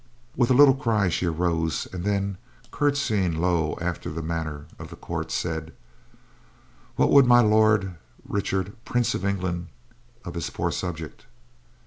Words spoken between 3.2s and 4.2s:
low after